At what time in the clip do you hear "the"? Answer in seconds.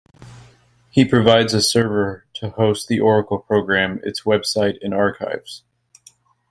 2.87-2.99